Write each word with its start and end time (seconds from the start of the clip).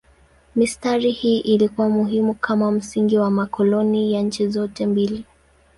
Mistari 0.55 1.11
hii 1.11 1.39
ilikuwa 1.39 1.89
muhimu 1.89 2.33
kama 2.33 2.71
msingi 2.71 3.17
wa 3.17 3.31
makoloni 3.31 4.13
ya 4.13 4.21
nchi 4.21 4.47
zote 4.47 4.85
mbili. 4.85 5.25